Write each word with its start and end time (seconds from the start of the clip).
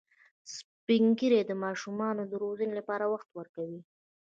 سپین 0.55 1.03
ږیری 1.19 1.41
د 1.45 1.51
ماشومانو 1.63 2.21
د 2.27 2.31
روزنې 2.43 2.73
لپاره 2.79 3.05
وخت 3.13 3.29
ورکوي 3.37 3.81